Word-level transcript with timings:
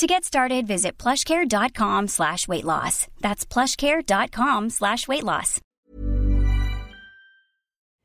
To 0.00 0.06
get 0.06 0.24
started, 0.24 0.66
visit 0.66 0.92
plushcare.com 0.96 2.08
slash 2.08 2.48
weight 2.48 2.64
loss. 2.64 3.06
That's 3.20 3.44
plushcare.com 3.44 4.70
slash 4.70 5.06
weight 5.06 5.22
loss. 5.22 5.60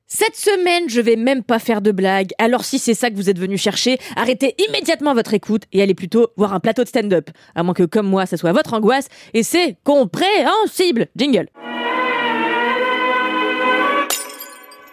Cette 0.05 0.36
semaine, 0.36 0.89
je 0.89 1.00
vais 1.00 1.16
même 1.16 1.41
pas 1.41 1.58
faire 1.58 1.81
de 1.81 1.94
blague. 1.94 2.31
Alors 2.38 2.66
si 2.66 2.80
c'est 2.80 2.95
ça 2.95 3.09
que 3.09 3.16
vous 3.16 3.30
êtes 3.30 3.39
venu 3.39 3.58
chercher, 3.58 3.98
arrêtez 4.17 4.55
immédiatement 4.67 5.13
votre 5.13 5.34
écoute 5.34 5.63
et 5.72 5.81
allez 5.81 5.94
plutôt 5.94 6.31
voir 6.36 6.53
un 6.53 6.59
plateau 6.59 6.84
de 6.84 6.89
stand-up. 6.89 7.30
À 7.55 7.63
moins 7.63 7.73
que 7.73 7.84
comme 7.84 8.08
moi, 8.08 8.25
ça 8.25 8.36
soit 8.36 8.52
votre 8.52 8.73
angoisse. 8.73 9.08
Et 9.34 9.44
c'est 9.44 9.77
compréhensible. 9.86 11.08
Jingle. 11.16 11.48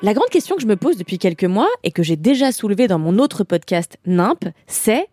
La 0.02 0.14
grande 0.14 0.30
question 0.30 0.54
que 0.54 0.62
je 0.62 0.66
me 0.68 0.76
pose 0.76 0.96
depuis 0.96 1.18
quelques 1.18 1.44
mois 1.44 1.68
et 1.82 1.90
que 1.90 2.04
j'ai 2.04 2.16
déjà 2.16 2.52
soulevée 2.52 2.86
dans 2.86 2.98
mon 3.00 3.18
autre 3.18 3.42
podcast 3.42 3.98
NIMP, 4.06 4.52
c'est 4.68 5.08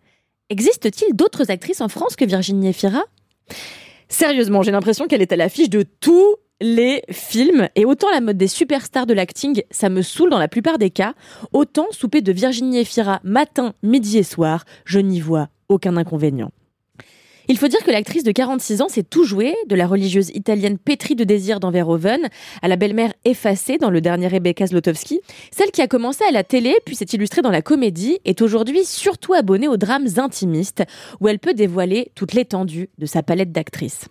existe-t-il 0.50 1.14
d'autres 1.16 1.50
actrices 1.50 1.80
en 1.80 1.88
France 1.88 2.16
que 2.16 2.24
Virginie 2.24 2.68
Efira? 2.68 3.02
Sérieusement, 4.08 4.62
j'ai 4.62 4.72
l'impression 4.72 5.06
qu'elle 5.06 5.22
est 5.22 5.32
à 5.32 5.36
l'affiche 5.36 5.70
de 5.70 5.84
tous 6.00 6.36
les 6.60 7.02
films. 7.10 7.68
Et 7.74 7.84
autant 7.84 8.10
la 8.10 8.20
mode 8.20 8.36
des 8.36 8.48
superstars 8.48 9.06
de 9.06 9.14
l'acting, 9.14 9.62
ça 9.70 9.88
me 9.88 10.02
saoule 10.02 10.30
dans 10.30 10.38
la 10.38 10.48
plupart 10.48 10.78
des 10.78 10.90
cas, 10.90 11.14
autant 11.52 11.86
souper 11.90 12.20
de 12.20 12.32
Virginie 12.32 12.78
Efira 12.78 13.20
matin, 13.24 13.72
midi 13.82 14.18
et 14.18 14.22
soir, 14.22 14.64
je 14.84 14.98
n'y 14.98 15.20
vois 15.20 15.48
aucun 15.68 15.96
inconvénient. 15.96 16.50
Il 17.50 17.58
faut 17.58 17.66
dire 17.66 17.82
que 17.82 17.90
l'actrice 17.90 18.22
de 18.22 18.30
46 18.30 18.80
ans 18.80 18.88
s'est 18.88 19.02
tout 19.02 19.24
joué, 19.24 19.56
de 19.66 19.74
la 19.74 19.88
religieuse 19.88 20.30
italienne 20.34 20.78
pétrie 20.78 21.16
de 21.16 21.24
désir 21.24 21.58
dans 21.58 21.72
Verhoeven 21.72 22.28
à 22.62 22.68
la 22.68 22.76
belle-mère 22.76 23.12
effacée 23.24 23.76
dans 23.76 23.90
le 23.90 24.00
dernier 24.00 24.28
Rebecca 24.28 24.68
Zlotowski. 24.68 25.20
Celle 25.50 25.72
qui 25.72 25.82
a 25.82 25.88
commencé 25.88 26.22
à 26.22 26.30
la 26.30 26.44
télé 26.44 26.76
puis 26.86 26.94
s'est 26.94 27.06
illustrée 27.12 27.42
dans 27.42 27.50
la 27.50 27.60
comédie 27.60 28.20
est 28.24 28.40
aujourd'hui 28.40 28.84
surtout 28.84 29.34
abonnée 29.34 29.66
aux 29.66 29.78
drames 29.78 30.06
intimistes 30.16 30.84
où 31.20 31.26
elle 31.26 31.40
peut 31.40 31.52
dévoiler 31.52 32.12
toute 32.14 32.34
l'étendue 32.34 32.88
de 32.98 33.06
sa 33.06 33.24
palette 33.24 33.50
d'actrices. 33.50 34.04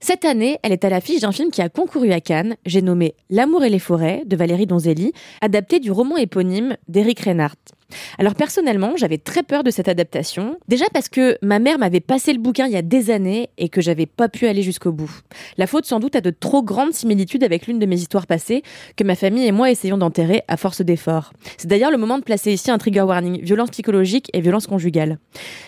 Cette 0.00 0.26
année, 0.26 0.58
elle 0.62 0.72
est 0.72 0.84
à 0.84 0.90
l'affiche 0.90 1.22
d'un 1.22 1.32
film 1.32 1.50
qui 1.50 1.62
a 1.62 1.70
concouru 1.70 2.12
à 2.12 2.20
Cannes, 2.20 2.56
j'ai 2.66 2.82
nommé 2.82 3.14
L'amour 3.30 3.64
et 3.64 3.70
les 3.70 3.78
forêts 3.78 4.22
de 4.26 4.36
Valérie 4.36 4.66
Donzelli, 4.66 5.14
adapté 5.40 5.80
du 5.80 5.90
roman 5.90 6.18
éponyme 6.18 6.76
d'Éric 6.88 7.20
Reinhardt. 7.20 7.79
Alors 8.18 8.34
personnellement, 8.34 8.92
j'avais 8.96 9.18
très 9.18 9.42
peur 9.42 9.64
de 9.64 9.70
cette 9.70 9.88
adaptation. 9.88 10.56
Déjà 10.68 10.84
parce 10.92 11.08
que 11.08 11.38
ma 11.42 11.58
mère 11.58 11.78
m'avait 11.78 12.00
passé 12.00 12.32
le 12.32 12.38
bouquin 12.38 12.66
il 12.66 12.72
y 12.72 12.76
a 12.76 12.82
des 12.82 13.10
années 13.10 13.50
et 13.58 13.68
que 13.68 13.80
j'avais 13.80 14.06
pas 14.06 14.28
pu 14.28 14.46
aller 14.46 14.62
jusqu'au 14.62 14.92
bout. 14.92 15.10
La 15.56 15.66
faute 15.66 15.86
sans 15.86 16.00
doute 16.00 16.16
a 16.16 16.20
de 16.20 16.30
trop 16.30 16.62
grandes 16.62 16.92
similitudes 16.92 17.44
avec 17.44 17.66
l'une 17.66 17.78
de 17.78 17.86
mes 17.86 17.96
histoires 17.96 18.26
passées 18.26 18.62
que 18.96 19.04
ma 19.04 19.14
famille 19.14 19.46
et 19.46 19.52
moi 19.52 19.70
essayons 19.70 19.98
d'enterrer 19.98 20.42
à 20.48 20.56
force 20.56 20.82
d'efforts. 20.82 21.32
C'est 21.56 21.68
d'ailleurs 21.68 21.90
le 21.90 21.98
moment 21.98 22.18
de 22.18 22.24
placer 22.24 22.52
ici 22.52 22.70
un 22.70 22.78
trigger 22.78 23.02
warning, 23.02 23.42
violence 23.42 23.70
psychologique 23.70 24.30
et 24.32 24.40
violence 24.40 24.66
conjugale. 24.66 25.18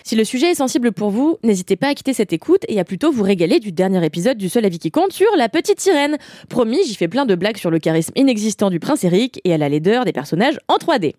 Si 0.03 0.15
le 0.15 0.23
sujet 0.23 0.51
est 0.51 0.55
sensible 0.55 0.91
pour 0.91 1.09
vous, 1.09 1.37
n'hésitez 1.43 1.75
pas 1.75 1.89
à 1.89 1.93
quitter 1.93 2.13
cette 2.13 2.33
écoute 2.33 2.63
et 2.67 2.79
à 2.79 2.83
plutôt 2.83 3.11
vous 3.11 3.23
régaler 3.23 3.59
du 3.59 3.71
dernier 3.71 4.03
épisode 4.05 4.37
du 4.37 4.49
seul 4.49 4.65
avis 4.65 4.79
qui 4.79 4.91
compte 4.91 5.13
sur 5.13 5.29
La 5.37 5.49
Petite 5.49 5.79
Sirène. 5.79 6.17
Promis, 6.49 6.79
j'y 6.85 6.95
fais 6.95 7.07
plein 7.07 7.25
de 7.25 7.35
blagues 7.35 7.57
sur 7.57 7.71
le 7.71 7.79
charisme 7.79 8.13
inexistant 8.15 8.69
du 8.69 8.79
prince 8.79 9.03
Eric 9.03 9.41
et 9.43 9.53
à 9.53 9.57
la 9.57 9.69
laideur 9.69 10.05
des 10.05 10.13
personnages 10.13 10.59
en 10.67 10.77
3D. 10.77 11.13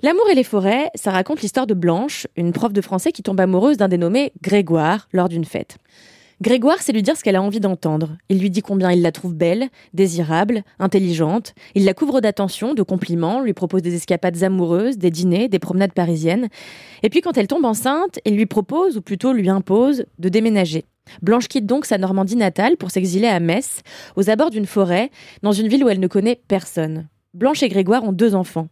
L'amour 0.00 0.30
et 0.30 0.36
les 0.36 0.44
forêts, 0.44 0.90
ça 0.94 1.10
raconte 1.10 1.42
l'histoire 1.42 1.66
de 1.66 1.74
Blanche, 1.74 2.28
une 2.36 2.52
prof 2.52 2.72
de 2.72 2.80
français 2.80 3.10
qui 3.10 3.24
tombe 3.24 3.40
amoureuse 3.40 3.78
d'un 3.78 3.88
dénommé 3.88 4.32
Grégoire 4.40 5.08
lors 5.12 5.28
d'une 5.28 5.44
fête. 5.44 5.78
Grégoire, 6.40 6.76
c'est 6.80 6.92
lui 6.92 7.02
dire 7.02 7.16
ce 7.16 7.24
qu'elle 7.24 7.34
a 7.34 7.42
envie 7.42 7.58
d'entendre. 7.58 8.16
Il 8.28 8.38
lui 8.38 8.48
dit 8.48 8.62
combien 8.62 8.92
il 8.92 9.02
la 9.02 9.10
trouve 9.10 9.34
belle, 9.34 9.70
désirable, 9.94 10.62
intelligente. 10.78 11.52
Il 11.74 11.84
la 11.84 11.94
couvre 11.94 12.20
d'attention, 12.20 12.74
de 12.74 12.82
compliments, 12.84 13.40
lui 13.40 13.54
propose 13.54 13.82
des 13.82 13.96
escapades 13.96 14.40
amoureuses, 14.44 14.98
des 14.98 15.10
dîners, 15.10 15.48
des 15.48 15.58
promenades 15.58 15.94
parisiennes. 15.94 16.46
Et 17.02 17.10
puis 17.10 17.20
quand 17.20 17.36
elle 17.36 17.48
tombe 17.48 17.64
enceinte, 17.64 18.20
il 18.24 18.36
lui 18.36 18.46
propose, 18.46 18.98
ou 18.98 19.02
plutôt 19.02 19.32
lui 19.32 19.50
impose, 19.50 20.04
de 20.20 20.28
déménager. 20.28 20.84
Blanche 21.22 21.48
quitte 21.48 21.66
donc 21.66 21.86
sa 21.86 21.98
Normandie 21.98 22.36
natale 22.36 22.76
pour 22.76 22.92
s'exiler 22.92 23.26
à 23.26 23.40
Metz, 23.40 23.80
aux 24.14 24.30
abords 24.30 24.50
d'une 24.50 24.66
forêt, 24.66 25.10
dans 25.42 25.50
une 25.50 25.66
ville 25.66 25.82
où 25.82 25.88
elle 25.88 25.98
ne 25.98 26.06
connaît 26.06 26.40
personne. 26.46 27.08
Blanche 27.34 27.64
et 27.64 27.68
Grégoire 27.68 28.04
ont 28.04 28.12
deux 28.12 28.36
enfants. 28.36 28.68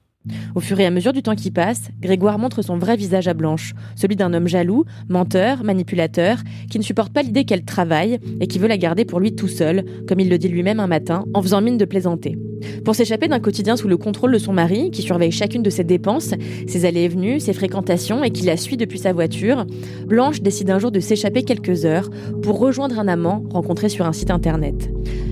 Au 0.54 0.60
fur 0.60 0.78
et 0.80 0.86
à 0.86 0.90
mesure 0.90 1.12
du 1.12 1.22
temps 1.22 1.34
qui 1.34 1.50
passe, 1.50 1.90
Grégoire 2.00 2.38
montre 2.38 2.62
son 2.62 2.78
vrai 2.78 2.96
visage 2.96 3.28
à 3.28 3.34
Blanche, 3.34 3.74
celui 3.94 4.16
d'un 4.16 4.32
homme 4.34 4.48
jaloux, 4.48 4.84
menteur, 5.08 5.64
manipulateur, 5.64 6.38
qui 6.70 6.78
ne 6.78 6.84
supporte 6.84 7.12
pas 7.12 7.22
l'idée 7.22 7.44
qu'elle 7.44 7.64
travaille 7.64 8.18
et 8.40 8.46
qui 8.46 8.58
veut 8.58 8.68
la 8.68 8.78
garder 8.78 9.04
pour 9.04 9.20
lui 9.20 9.34
tout 9.34 9.48
seul, 9.48 9.84
comme 10.08 10.20
il 10.20 10.28
le 10.28 10.38
dit 10.38 10.48
lui-même 10.48 10.80
un 10.80 10.86
matin, 10.86 11.24
en 11.34 11.42
faisant 11.42 11.60
mine 11.60 11.78
de 11.78 11.84
plaisanter. 11.84 12.38
Pour 12.84 12.94
s'échapper 12.94 13.28
d'un 13.28 13.40
quotidien 13.40 13.76
sous 13.76 13.88
le 13.88 13.96
contrôle 13.96 14.32
de 14.32 14.38
son 14.38 14.52
mari, 14.52 14.90
qui 14.90 15.02
surveille 15.02 15.32
chacune 15.32 15.62
de 15.62 15.70
ses 15.70 15.84
dépenses, 15.84 16.34
ses 16.66 16.84
allées 16.84 17.02
et 17.02 17.08
venues, 17.08 17.40
ses 17.40 17.52
fréquentations 17.52 18.22
et 18.24 18.30
qui 18.30 18.44
la 18.44 18.56
suit 18.56 18.76
depuis 18.76 18.98
sa 18.98 19.12
voiture, 19.12 19.66
Blanche 20.06 20.40
décide 20.40 20.70
un 20.70 20.78
jour 20.78 20.90
de 20.90 21.00
s'échapper 21.00 21.42
quelques 21.42 21.84
heures 21.84 22.10
pour 22.42 22.58
rejoindre 22.58 22.98
un 22.98 23.08
amant 23.08 23.42
rencontré 23.50 23.88
sur 23.88 24.06
un 24.06 24.12
site 24.12 24.30
internet. 24.30 24.90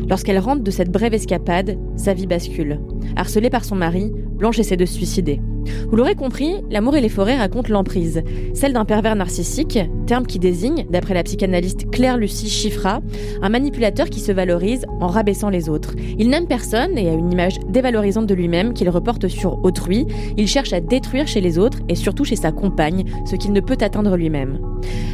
Lorsqu'elle 0.09 0.39
rentre 0.39 0.63
de 0.63 0.71
cette 0.71 0.91
brève 0.91 1.15
escapade, 1.15 1.79
sa 1.97 2.13
vie 2.13 2.27
bascule. 2.27 2.81
Harcelée 3.17 3.51
par 3.51 3.65
son 3.65 3.77
mari, 3.77 4.13
Blanche 4.37 4.59
essaie 4.59 4.77
de 4.77 4.85
se 4.85 4.95
suicider. 4.95 5.41
Vous 5.89 5.97
l'aurez 5.97 6.15
compris, 6.15 6.55
L'amour 6.71 6.97
et 6.97 7.01
les 7.01 7.09
forêts 7.09 7.37
racontent 7.37 7.73
l'emprise, 7.73 8.23
celle 8.53 8.73
d'un 8.73 8.85
pervers 8.85 9.17
narcissique, 9.17 9.79
terme 10.07 10.27
qui 10.27 10.39
désigne, 10.39 10.87
d'après 10.91 11.15
la 11.15 11.23
psychanalyste 11.23 11.91
Claire 11.91 12.17
Lucie 12.17 12.49
Chiffra, 12.49 13.01
un 13.43 13.49
manipulateur 13.49 14.11
qui 14.11 14.21
se 14.21 14.33
valorise 14.33 14.87
en 15.01 15.07
rabaissant 15.07 15.51
les 15.51 15.69
autres. 15.69 15.95
Il 16.19 16.29
n'aime 16.29 16.47
personne 16.47 16.99
et 16.99 17.09
a 17.09 17.13
une 17.13 17.33
image 17.33 17.61
dévalorisante 17.69 18.27
de 18.27 18.35
lui-même 18.35 18.73
qu'il 18.73 18.91
reporte 18.91 19.29
sur 19.29 19.65
autrui. 19.65 20.07
Il 20.37 20.49
cherche 20.49 20.73
à 20.73 20.81
détruire 20.81 21.29
chez 21.29 21.41
les 21.41 21.59
autres 21.59 21.79
et 21.89 21.95
surtout 21.95 22.25
chez 22.25 22.37
sa 22.37 22.53
compagne 22.53 23.05
ce 23.25 23.37
qu'il 23.37 23.53
ne 23.53 23.61
peut 23.61 23.79
atteindre 23.81 24.17
lui-même. 24.17 24.59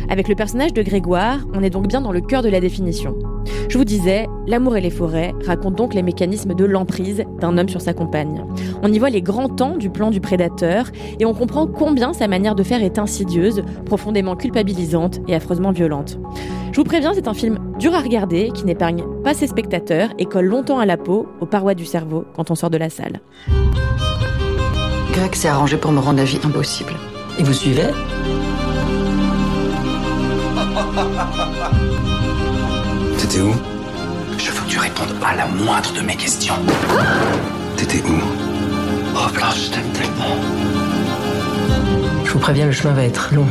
Avec 0.09 0.28
le 0.28 0.34
personnage 0.34 0.72
de 0.72 0.83
Grégoire, 0.83 1.47
on 1.55 1.62
est 1.62 1.71
donc 1.71 1.89
bien 1.89 2.00
dans 2.00 2.12
le 2.12 2.21
cœur 2.21 2.43
de 2.43 2.49
la 2.49 2.60
définition. 2.60 3.16
Je 3.69 3.78
vous 3.78 3.84
disais, 3.84 4.27
L'amour 4.50 4.77
et 4.77 4.81
les 4.81 4.91
forêts 4.91 5.33
racontent 5.47 5.77
donc 5.77 5.94
les 5.94 6.03
mécanismes 6.03 6.55
de 6.55 6.65
l'emprise 6.65 7.22
d'un 7.41 7.56
homme 7.56 7.69
sur 7.69 7.81
sa 7.81 7.93
compagne. 7.93 8.44
On 8.83 8.93
y 8.93 8.99
voit 8.99 9.11
les 9.11 9.22
grands 9.22 9.49
temps 9.49 9.77
du 9.77 9.91
plan 9.91 10.11
du 10.11 10.21
prédateur 10.21 10.87
et 11.21 11.25
on 11.25 11.34
comprend 11.34 11.69
combien 11.69 12.12
sa 12.12 12.27
manière 12.27 12.56
de 12.56 12.65
faire 12.65 12.83
est 12.83 12.99
insidieuse, 12.99 13.62
profondément 13.87 14.34
culpabilisante 14.34 15.21
et 15.28 15.37
affreusement 15.37 15.71
violente. 15.71 16.19
Je 16.72 16.77
vous 16.77 16.84
préviens, 16.84 17.12
c'est 17.15 17.28
un 17.28 17.34
film 17.34 17.59
dur 17.78 17.94
à 17.94 18.00
regarder 18.00 18.50
qui 18.53 18.65
n'épargne 18.65 19.05
pas 19.22 19.34
ses 19.34 19.47
spectateurs 19.47 20.10
et 20.19 20.25
colle 20.25 20.47
longtemps 20.47 20.81
à 20.81 20.87
la 20.87 20.97
peau, 20.97 21.28
aux 21.41 21.47
parois 21.47 21.75
du 21.75 21.84
cerveau 21.84 22.25
quand 22.34 22.50
on 22.50 22.56
sort 22.56 22.71
de 22.71 22.78
la 22.78 22.91
salle. 22.91 23.21
Greg 25.12 25.34
s'est 25.34 25.49
arrangé 25.49 25.77
pour 25.77 25.93
me 25.93 26.00
rendre 26.00 26.19
la 26.19 26.25
vie 26.25 26.41
impossible. 26.43 26.94
Et 27.39 27.44
vous 27.44 27.53
suivez? 27.53 27.87
T'étais 33.31 33.45
où 33.45 33.55
Je 34.39 34.51
veux 34.51 34.65
que 34.65 34.69
tu 34.69 34.79
répondes 34.81 35.15
à 35.25 35.37
la 35.37 35.47
moindre 35.47 35.93
de 35.95 36.01
mes 36.01 36.17
questions. 36.17 36.55
T'étais 37.77 38.03
où 38.03 38.19
Oh 39.15 39.33
Blanche, 39.33 39.67
je 39.67 39.71
t'aime 39.71 39.89
tellement. 39.93 40.35
Je 42.25 42.33
vous 42.33 42.41
préviens, 42.41 42.67
le 42.67 42.73
chemin 42.73 42.93
va 42.93 43.05
être 43.05 43.33
long. 43.33 43.47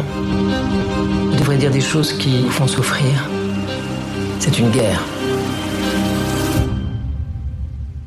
Vous 1.31 1.37
devrez 1.37 1.55
dire 1.55 1.71
des 1.71 1.79
choses 1.79 2.11
qui 2.11 2.41
vous 2.41 2.49
font 2.49 2.67
souffrir. 2.67 3.29
C'est 4.41 4.59
une 4.59 4.69
guerre. 4.69 5.01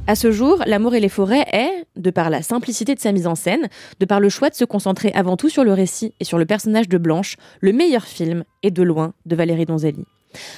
À 0.06 0.14
ce 0.14 0.30
jour, 0.30 0.62
L'amour 0.66 0.94
et 0.94 1.00
les 1.00 1.08
forêts 1.08 1.46
est, 1.52 1.86
de 1.96 2.10
par 2.10 2.28
la 2.28 2.42
simplicité 2.42 2.94
de 2.94 3.00
sa 3.00 3.12
mise 3.12 3.26
en 3.26 3.34
scène, 3.34 3.70
de 3.98 4.04
par 4.04 4.20
le 4.20 4.28
choix 4.28 4.50
de 4.50 4.54
se 4.54 4.66
concentrer 4.66 5.10
avant 5.14 5.38
tout 5.38 5.48
sur 5.48 5.64
le 5.64 5.72
récit 5.72 6.12
et 6.20 6.24
sur 6.24 6.36
le 6.36 6.44
personnage 6.44 6.90
de 6.90 6.98
Blanche, 6.98 7.36
le 7.62 7.72
meilleur 7.72 8.04
film, 8.04 8.44
et 8.62 8.70
de 8.70 8.82
loin, 8.82 9.14
de 9.24 9.34
Valérie 9.36 9.64
Donzelli. 9.64 10.04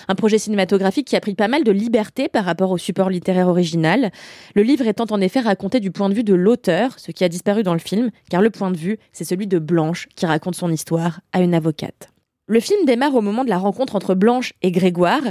Un 0.09 0.15
projet 0.15 0.39
cinématographique 0.39 1.07
qui 1.07 1.17
a 1.17 1.21
pris 1.21 1.35
pas 1.35 1.49
mal 1.49 1.65
de 1.65 1.73
liberté 1.73 2.29
par 2.29 2.45
rapport 2.45 2.71
au 2.71 2.79
support 2.79 3.11
littéraire 3.11 3.49
original, 3.49 4.11
le 4.55 4.63
livre 4.63 4.87
étant 4.87 5.07
en 5.11 5.21
effet 5.21 5.41
raconté 5.41 5.81
du 5.81 5.91
point 5.91 6.09
de 6.09 6.15
vue 6.15 6.25
de 6.25 6.35
l'auteur, 6.35 6.99
ce 6.99 7.13
qui 7.13 7.25
a 7.25 7.29
disparu 7.29 7.63
dans 7.63 7.75
le 7.75 7.79
film, 7.79 8.11
car 8.31 8.43
le 8.43 8.51
point 8.51 8.71
de 8.71 8.77
vue, 8.77 8.99
c'est 9.13 9.25
celui 9.25 9.47
de 9.47 9.59
Blanche 9.59 10.09
qui 10.17 10.27
raconte 10.27 10.55
son 10.55 10.71
histoire 10.71 11.21
à 11.33 11.41
une 11.41 11.55
avocate. 11.55 12.11
Le 12.47 12.61
film 12.61 12.85
démarre 12.85 13.15
au 13.15 13.23
moment 13.23 13.43
de 13.43 13.49
la 13.49 13.57
rencontre 13.57 13.97
entre 13.97 14.15
Blanche 14.15 14.53
et 14.61 14.71
Grégoire, 14.71 15.23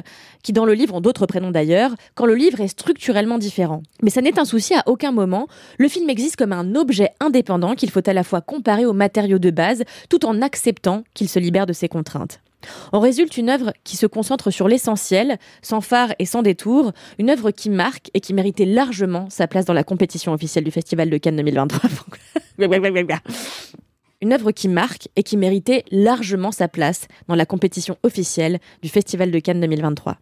qui 0.41 0.51
dans 0.51 0.65
le 0.65 0.73
livre 0.73 0.95
ont 0.95 1.01
d'autres 1.01 1.27
prénoms 1.27 1.51
d'ailleurs, 1.51 1.91
quand 2.15 2.25
le 2.25 2.33
livre 2.33 2.59
est 2.59 2.69
structurellement 2.69 3.37
différent. 3.37 3.83
Mais 4.01 4.09
ça 4.09 4.21
n'est 4.21 4.39
un 4.39 4.45
souci 4.45 4.73
à 4.73 4.81
aucun 4.87 5.11
moment, 5.11 5.47
le 5.77 5.87
film 5.89 6.09
existe 6.09 6.37
comme 6.37 6.53
un 6.53 6.73
objet 6.73 7.11
indépendant 7.19 7.75
qu'il 7.75 7.91
faut 7.91 8.09
à 8.09 8.13
la 8.13 8.23
fois 8.23 8.41
comparer 8.41 8.87
aux 8.87 8.93
matériaux 8.93 9.37
de 9.37 9.51
base, 9.51 9.83
tout 10.09 10.25
en 10.25 10.41
acceptant 10.41 11.03
qu'il 11.13 11.29
se 11.29 11.37
libère 11.37 11.67
de 11.67 11.73
ses 11.73 11.87
contraintes. 11.87 12.39
En 12.91 12.99
résulte 12.99 13.37
une 13.37 13.49
œuvre 13.49 13.73
qui 13.83 13.97
se 13.97 14.05
concentre 14.05 14.51
sur 14.51 14.67
l'essentiel, 14.67 15.37
sans 15.61 15.81
phare 15.81 16.13
et 16.19 16.25
sans 16.25 16.41
détour, 16.41 16.91
une 17.19 17.29
œuvre 17.29 17.51
qui 17.51 17.69
marque 17.69 18.09
et 18.13 18.19
qui 18.19 18.33
méritait 18.33 18.65
largement 18.65 19.29
sa 19.29 19.47
place 19.47 19.65
dans 19.65 19.73
la 19.73 19.83
compétition 19.83 20.33
officielle 20.33 20.63
du 20.63 20.71
Festival 20.71 21.09
de 21.09 21.17
Cannes 21.17 21.37
2023. 21.37 21.89
une 24.23 24.31
œuvre 24.31 24.51
qui 24.51 24.69
marque 24.69 25.09
et 25.17 25.23
qui 25.23 25.35
méritait 25.35 25.83
largement 25.91 26.53
sa 26.53 26.69
place 26.69 27.07
dans 27.27 27.35
la 27.35 27.45
compétition 27.45 27.97
officielle 28.03 28.59
du 28.81 28.87
Festival 28.87 29.31
de 29.31 29.39
Cannes 29.39 29.59
2023. 29.59 30.17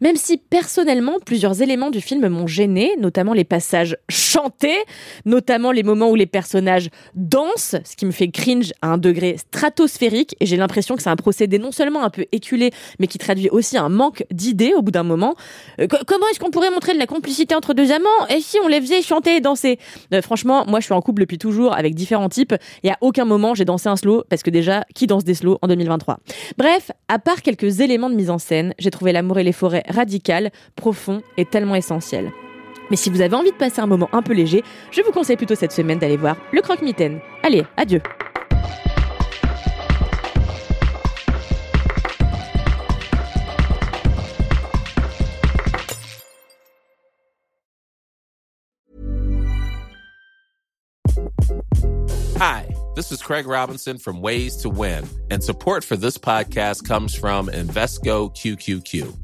Même 0.00 0.16
si 0.16 0.38
personnellement, 0.38 1.18
plusieurs 1.24 1.62
éléments 1.62 1.90
du 1.90 2.00
film 2.00 2.26
m'ont 2.28 2.46
gêné, 2.46 2.92
notamment 2.98 3.32
les 3.32 3.44
passages 3.44 3.96
chantés, 4.08 4.76
notamment 5.24 5.72
les 5.72 5.82
moments 5.82 6.10
où 6.10 6.14
les 6.14 6.26
personnages 6.26 6.90
dansent, 7.14 7.76
ce 7.84 7.96
qui 7.96 8.06
me 8.06 8.10
fait 8.10 8.28
cringe 8.28 8.72
à 8.82 8.88
un 8.88 8.98
degré 8.98 9.36
stratosphérique, 9.38 10.36
et 10.40 10.46
j'ai 10.46 10.56
l'impression 10.56 10.96
que 10.96 11.02
c'est 11.02 11.10
un 11.10 11.16
procédé 11.16 11.58
non 11.58 11.72
seulement 11.72 12.02
un 12.02 12.10
peu 12.10 12.26
éculé, 12.32 12.70
mais 12.98 13.06
qui 13.06 13.18
traduit 13.18 13.48
aussi 13.50 13.76
un 13.76 13.88
manque 13.88 14.24
d'idées 14.30 14.74
au 14.74 14.82
bout 14.82 14.90
d'un 14.90 15.02
moment. 15.02 15.34
Euh, 15.80 15.86
comment 16.06 16.26
est-ce 16.30 16.40
qu'on 16.40 16.50
pourrait 16.50 16.70
montrer 16.70 16.94
de 16.94 16.98
la 16.98 17.06
complicité 17.06 17.54
entre 17.54 17.74
deux 17.74 17.92
amants? 17.92 18.08
Si 18.40 18.58
on 18.62 18.68
les 18.68 18.80
faisait 18.80 19.02
chanter 19.02 19.36
et 19.36 19.40
danser? 19.40 19.78
Euh, 20.12 20.20
Franchement, 20.22 20.64
moi 20.66 20.80
je 20.80 20.86
suis 20.86 20.94
en 20.94 21.00
couple 21.00 21.20
depuis 21.22 21.38
toujours 21.38 21.74
avec 21.74 21.94
différents 21.94 22.28
types, 22.28 22.54
et 22.82 22.90
à 22.90 22.98
aucun 23.00 23.24
moment 23.24 23.54
j'ai 23.54 23.64
dansé 23.64 23.88
un 23.88 23.96
slow, 23.96 24.24
parce 24.28 24.42
que 24.42 24.50
déjà, 24.50 24.84
qui 24.94 25.06
danse 25.06 25.24
des 25.24 25.34
slows 25.34 25.58
en 25.62 25.68
2023 25.68 26.18
Bref, 26.58 26.90
à 27.08 27.18
part 27.18 27.42
quelques 27.42 27.80
éléments 27.80 28.10
de 28.10 28.14
mise 28.14 28.30
en 28.30 28.38
scène, 28.38 28.74
j'ai 28.78 28.90
trouvé 28.90 29.12
l'amour 29.12 29.38
et 29.38 29.44
les 29.44 29.52
forêts 29.54 29.84
radical, 29.88 30.50
profond 30.76 31.22
et 31.38 31.46
tellement 31.46 31.74
essentiel. 31.74 32.30
Mais 32.90 32.96
si 32.96 33.10
vous 33.10 33.22
avez 33.22 33.34
envie 33.34 33.50
de 33.52 33.56
passer 33.56 33.80
un 33.80 33.86
moment 33.86 34.10
un 34.12 34.22
peu 34.22 34.34
léger, 34.34 34.62
je 34.90 35.00
vous 35.02 35.12
conseille 35.12 35.36
plutôt 35.36 35.54
cette 35.54 35.72
semaine 35.72 35.98
d'aller 35.98 36.16
voir 36.16 36.36
Le 36.52 36.60
Croque-Mitaine. 36.60 37.20
Allez, 37.42 37.64
adieu 37.76 38.02
Hi, 52.36 52.66
this 52.94 53.10
is 53.10 53.22
Craig 53.22 53.46
Robinson 53.46 53.96
from 53.96 54.20
Ways 54.20 54.58
to 54.58 54.68
Win, 54.68 55.06
and 55.30 55.42
support 55.42 55.82
for 55.82 55.96
this 55.96 56.18
podcast 56.18 56.86
comes 56.86 57.14
from 57.14 57.48
Invesco 57.48 58.34
QQQ. 58.34 59.23